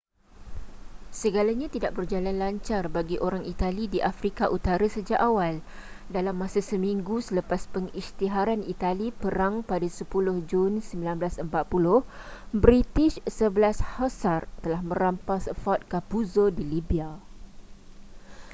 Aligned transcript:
segalanya 1.21 1.67
tidak 1.75 1.91
berjalan 1.97 2.33
lancar 2.43 2.83
bagi 2.97 3.17
orang 3.27 3.43
itali 3.53 3.85
di 3.93 3.99
afrika 4.11 4.45
utara 4.57 4.81
sejak 4.95 5.19
awal 5.29 5.53
dalam 6.15 6.35
masa 6.43 6.57
seminggu 6.69 7.17
selepas 7.27 7.61
pengisytiharan 7.75 8.61
itali 8.73 9.07
perang 9.21 9.55
pada 9.69 9.85
10 9.85 10.09
jun 10.51 10.71
1940 10.81 11.45
british 12.63 13.15
11 13.29 14.01
hussars 14.01 14.47
telah 14.65 14.81
merampas 14.89 15.43
fort 15.63 15.81
capuzzo 15.91 16.45
di 16.57 16.63
libya 16.71 17.09